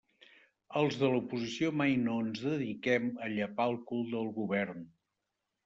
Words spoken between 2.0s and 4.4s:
no ens dediquem a llepar el cul del